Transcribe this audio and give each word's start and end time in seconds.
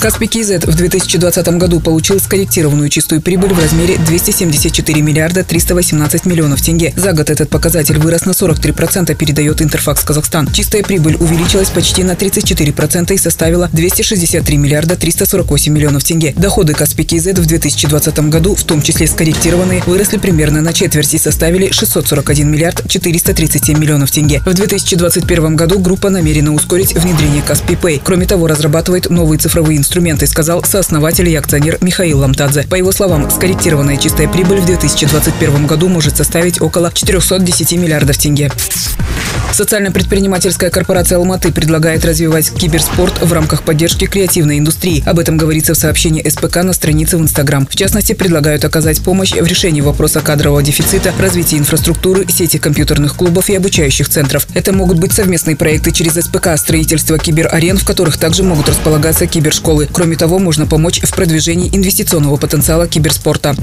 Каспий 0.00 0.28
КИЗ 0.28 0.64
в 0.64 0.74
2020 0.74 1.48
году 1.58 1.80
получил 1.80 2.20
скорректированную 2.20 2.88
чистую 2.90 3.22
прибыль 3.22 3.54
в 3.54 3.58
размере 3.58 3.96
274 3.98 5.00
миллиарда 5.00 5.42
318 5.42 6.26
миллионов 6.26 6.60
тенге. 6.60 6.92
За 6.96 7.12
год 7.12 7.30
этот 7.30 7.48
показатель 7.48 7.98
вырос 7.98 8.26
на 8.26 8.32
43%, 8.32 9.14
передает 9.14 9.62
Интерфакс 9.62 10.04
Казахстан. 10.04 10.52
Чистая 10.52 10.82
прибыль 10.82 11.16
увеличилась 11.16 11.70
почти 11.70 12.04
на 12.04 12.12
34% 12.12 13.14
и 13.14 13.16
составила 13.16 13.68
263 13.72 14.56
миллиарда 14.58 14.96
348 14.96 15.72
миллионов 15.72 16.04
тенге. 16.04 16.34
Доходы 16.36 16.74
Каспий 16.74 17.04
КИЗ 17.04 17.28
в 17.38 17.46
2020 17.46 18.18
году, 18.28 18.54
в 18.54 18.64
том 18.64 18.82
числе 18.82 19.06
скорректированные, 19.06 19.82
выросли 19.86 20.18
примерно 20.18 20.60
на 20.60 20.72
четверть 20.72 21.14
и 21.14 21.18
составили 21.18 21.70
641 21.72 22.50
миллиард 22.50 22.88
437 22.88 23.78
миллионов 23.78 24.10
тенге. 24.10 24.40
В 24.44 24.52
2021 24.52 25.56
году 25.56 25.78
группа 25.78 26.10
намерена 26.10 26.52
ускорить 26.52 26.94
внедрение 26.94 27.42
Каспий 27.42 27.76
Пэй. 27.76 28.00
Кроме 28.04 28.26
того, 28.26 28.46
разрабатывает 28.46 29.10
новые 29.10 29.38
цифровые 29.38 29.78
инструменты, 29.78 29.85
сказал 30.26 30.64
сооснователь 30.64 31.28
и 31.28 31.34
акционер 31.34 31.78
Михаил 31.80 32.20
Ламтадзе. 32.20 32.64
По 32.64 32.74
его 32.74 32.92
словам, 32.92 33.30
скорректированная 33.30 33.96
чистая 33.96 34.28
прибыль 34.28 34.60
в 34.60 34.66
2021 34.66 35.66
году 35.66 35.88
может 35.88 36.16
составить 36.16 36.60
около 36.60 36.90
410 36.92 37.72
миллиардов 37.72 38.18
тенге. 38.18 38.50
Социально-предпринимательская 39.52 40.68
корпорация 40.68 41.16
«Алматы» 41.16 41.50
предлагает 41.50 42.04
развивать 42.04 42.50
киберспорт 42.50 43.22
в 43.22 43.32
рамках 43.32 43.62
поддержки 43.62 44.04
креативной 44.04 44.58
индустрии. 44.58 45.02
Об 45.06 45.18
этом 45.18 45.38
говорится 45.38 45.72
в 45.72 45.78
сообщении 45.78 46.28
СПК 46.28 46.56
на 46.56 46.74
странице 46.74 47.16
в 47.16 47.22
Инстаграм. 47.22 47.66
В 47.66 47.74
частности, 47.74 48.12
предлагают 48.12 48.66
оказать 48.66 49.00
помощь 49.00 49.32
в 49.32 49.46
решении 49.46 49.80
вопроса 49.80 50.20
кадрового 50.20 50.62
дефицита, 50.62 51.14
развитии 51.18 51.56
инфраструктуры, 51.56 52.26
сети 52.28 52.58
компьютерных 52.58 53.16
клубов 53.16 53.48
и 53.48 53.56
обучающих 53.56 54.10
центров. 54.10 54.46
Это 54.52 54.74
могут 54.74 54.98
быть 54.98 55.12
совместные 55.12 55.56
проекты 55.56 55.90
через 55.90 56.22
СПК, 56.22 56.48
строительство 56.58 57.18
киберарен, 57.18 57.78
в 57.78 57.86
которых 57.86 58.18
также 58.18 58.42
могут 58.42 58.68
располагаться 58.68 59.26
кибершколы. 59.26 59.88
Кроме 59.90 60.16
того, 60.16 60.38
можно 60.38 60.66
помочь 60.66 61.00
в 61.00 61.14
продвижении 61.14 61.74
инвестиционного 61.74 62.36
потенциала 62.36 62.86
киберспорта. 62.86 63.56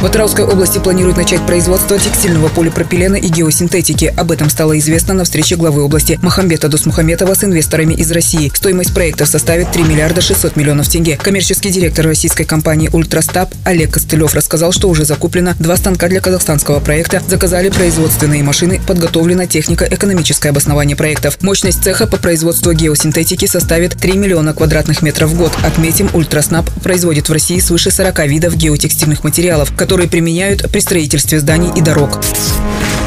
В 0.00 0.06
Атырауской 0.06 0.46
области 0.46 0.78
планируют 0.78 1.18
начать 1.18 1.44
производство 1.44 1.98
текстильного 1.98 2.48
полипропилена 2.48 3.16
и 3.16 3.28
геосинтетики. 3.28 4.06
Об 4.16 4.32
этом 4.32 4.48
стало 4.48 4.78
известно 4.78 5.12
на 5.12 5.24
встрече 5.24 5.56
главы 5.56 5.82
области 5.82 6.18
Махамбета 6.22 6.68
Дусмухаметова 6.68 7.34
с 7.34 7.44
инвесторами 7.44 7.92
из 7.92 8.10
России. 8.10 8.50
Стоимость 8.54 8.94
проектов 8.94 9.28
составит 9.28 9.70
3 9.72 9.82
миллиарда 9.82 10.22
600 10.22 10.56
миллионов 10.56 10.88
тенге. 10.88 11.18
Коммерческий 11.22 11.68
директор 11.68 12.06
российской 12.06 12.44
компании 12.44 12.88
«Ультраснаб» 12.90 13.52
Олег 13.66 13.90
Костылев 13.92 14.32
рассказал, 14.32 14.72
что 14.72 14.88
уже 14.88 15.04
закуплено 15.04 15.52
два 15.58 15.76
станка 15.76 16.08
для 16.08 16.22
казахстанского 16.22 16.80
проекта, 16.80 17.22
заказали 17.28 17.68
производственные 17.68 18.42
машины, 18.42 18.80
подготовлена 18.86 19.44
технико-экономическое 19.44 20.48
обоснование 20.48 20.96
проектов. 20.96 21.36
Мощность 21.42 21.84
цеха 21.84 22.06
по 22.06 22.16
производству 22.16 22.72
геосинтетики 22.72 23.44
составит 23.44 24.00
3 24.00 24.14
миллиона 24.14 24.54
квадратных 24.54 25.02
метров 25.02 25.28
в 25.28 25.36
год. 25.36 25.52
Отметим, 25.62 26.08
«Ультраснаб» 26.14 26.70
производит 26.82 27.28
в 27.28 27.32
России 27.34 27.58
свыше 27.58 27.90
40 27.90 28.26
видов 28.28 28.56
геотекстильных 28.56 29.24
материалов, 29.24 29.74
которые 29.76 29.89
применяют 30.08 30.70
при 30.70 30.80
строительстве 30.80 31.40
зданий 31.40 31.70
и 31.76 31.80
дорог. 31.80 32.20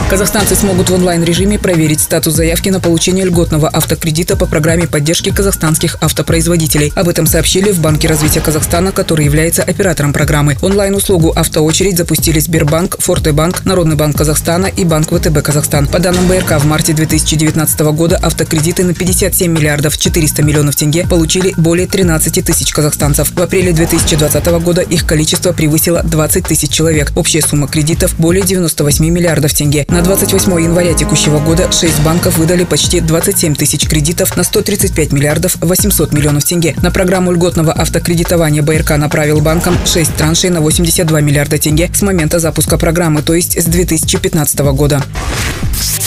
Казахстанцы 0.10 0.56
смогут 0.56 0.90
в 0.90 0.94
онлайн-режиме 0.94 1.58
проверить 1.58 2.00
статус 2.00 2.36
заявки 2.36 2.70
на 2.70 2.80
получение 2.80 3.26
льготного 3.26 3.68
автокредита 3.68 4.36
по 4.36 4.46
программе 4.46 4.86
поддержки 4.86 5.32
казахстанских 5.32 5.98
автопроизводителей. 6.02 6.92
Об 6.96 7.10
этом 7.10 7.26
сообщили 7.26 7.72
в 7.72 7.80
Банке 7.80 8.08
развития 8.08 8.42
Казахстана, 8.42 8.92
который 8.92 9.26
является 9.26 9.64
оператором 9.64 10.14
программы. 10.14 10.58
Онлайн-услугу 10.62 11.32
«Автоочередь» 11.36 11.98
запустили 11.98 12.40
Сбербанк, 12.40 12.98
Фортебанк, 13.00 13.66
Народный 13.66 13.96
банк 13.96 14.16
Казахстана 14.18 14.68
и 14.68 14.84
Банк 14.84 15.08
ВТБ 15.10 15.42
Казахстан. 15.42 15.88
По 15.88 16.00
данным 16.00 16.28
БРК, 16.28 16.60
в 16.60 16.66
марте 16.66 16.94
2019 16.94 17.80
года 17.96 18.18
автокредиты 18.18 18.84
на 18.84 18.94
57 18.94 19.52
миллиардов 19.52 19.98
400 19.98 20.44
миллионов 20.44 20.76
тенге 20.76 21.08
получили 21.08 21.54
более 21.58 21.88
13 21.88 22.46
тысяч 22.46 22.72
казахстанцев. 22.72 23.32
В 23.32 23.42
апреле 23.42 23.72
2020 23.72 24.46
года 24.62 24.82
их 24.82 25.08
количество 25.08 25.54
превысило 25.54 26.04
20 26.04 26.46
тысяч 26.46 26.70
человек. 26.70 27.12
Общая 27.16 27.42
сумма 27.42 27.68
кредитов 27.68 28.14
более 28.20 28.44
98 28.44 29.10
миллиардов 29.10 29.54
тенге. 29.54 29.86
На 29.94 30.02
28 30.02 30.52
января 30.60 30.96
текущего 30.96 31.40
года 31.40 31.72
6 31.72 32.02
банков 32.02 32.40
выдали 32.40 32.64
почти 32.64 33.00
27 33.00 33.54
тысяч 33.54 33.88
кредитов 33.88 34.36
на 34.36 34.44
135 34.44 35.12
миллиардов 35.12 35.56
800 35.62 36.14
миллионов 36.14 36.46
тенге. 36.46 36.74
На 36.82 36.90
программу 36.90 37.32
льготного 37.32 37.72
автокредитования 37.72 38.64
БРК 38.64 38.98
направил 38.98 39.40
банкам 39.42 39.78
6 39.86 40.16
траншей 40.16 40.50
на 40.50 40.62
82 40.62 41.22
миллиарда 41.22 41.60
тенге 41.60 41.92
с 41.94 42.02
момента 42.02 42.40
запуска 42.40 42.80
программы, 42.80 43.22
то 43.22 43.36
есть 43.36 43.56
с 43.56 43.66
2015 43.66 44.60
года. 44.74 45.04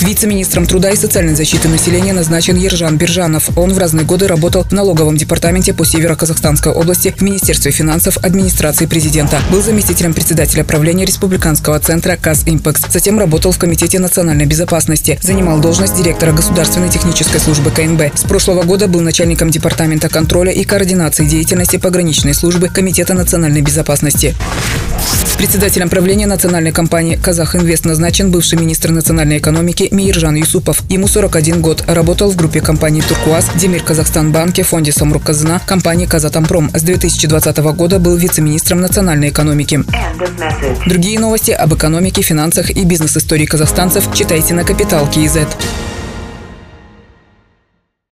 Вице-министром 0.02 0.66
труда 0.66 0.90
и 0.90 0.96
социальной 0.96 1.34
защиты 1.34 1.68
населения 1.68 2.12
назначен 2.12 2.56
Ержан 2.56 2.98
Биржанов. 2.98 3.56
Он 3.56 3.72
в 3.72 3.78
разные 3.78 4.04
годы 4.04 4.26
работал 4.26 4.64
в 4.64 4.72
налоговом 4.72 5.16
департаменте 5.16 5.72
по 5.72 5.84
Северо-Казахстанской 5.84 6.72
области 6.72 7.14
в 7.16 7.22
Министерстве 7.22 7.70
финансов 7.70 8.18
администрации 8.18 8.86
президента. 8.86 9.40
Был 9.50 9.62
заместителем 9.62 10.12
председателя 10.12 10.64
правления 10.64 11.04
Республиканского 11.04 11.78
центра 11.80 12.16
КАС 12.16 12.42
«Импекс». 12.46 12.82
Затем 12.92 13.18
работал 13.18 13.52
в 13.52 13.58
Комитете 13.58 13.98
национальной 13.98 14.46
безопасности. 14.46 15.18
Занимал 15.22 15.60
должность 15.60 15.96
директора 15.96 16.32
Государственной 16.32 16.88
технической 16.88 17.40
службы 17.40 17.70
КНБ. 17.70 18.18
С 18.18 18.24
прошлого 18.24 18.64
года 18.64 18.88
был 18.88 19.00
начальником 19.00 19.50
департамента 19.50 20.08
контроля 20.08 20.52
и 20.52 20.64
координации 20.64 21.24
деятельности 21.24 21.76
пограничной 21.76 22.34
службы 22.34 22.68
Комитета 22.68 23.14
национальной 23.14 23.62
безопасности. 23.62 24.34
Председателем 25.46 25.88
правления 25.88 26.26
национальной 26.26 26.72
компании 26.72 27.16
«Казахинвест» 27.16 27.84
назначен 27.84 28.30
бывший 28.30 28.58
министр 28.58 28.90
национальной 28.90 29.38
экономики 29.38 29.88
Миржан 29.90 30.34
Юсупов. 30.34 30.82
Ему 30.88 31.08
41 31.08 31.60
год. 31.60 31.84
Работал 31.86 32.30
в 32.30 32.36
группе 32.36 32.60
компаний 32.60 33.00
«Туркуаз», 33.00 33.48
«Демир 33.54 33.82
Казахстан 33.82 34.32
Банке», 34.32 34.62
фонде 34.62 34.92
«Самрук 34.92 35.24
Казна», 35.24 35.60
компании 35.60 36.06
«Казатомпром». 36.06 36.70
С 36.74 36.82
2020 36.82 37.58
года 37.58 37.98
был 37.98 38.16
вице-министром 38.16 38.80
национальной 38.80 39.28
экономики. 39.28 39.84
Другие 40.86 41.20
новости 41.20 41.52
об 41.52 41.74
экономике, 41.74 42.22
финансах 42.22 42.70
и 42.70 42.84
бизнес-истории 42.84 43.46
казахстанцев 43.46 44.08
читайте 44.14 44.52
на 44.52 44.64
Капитал 44.64 45.08
Киезет. 45.08 45.48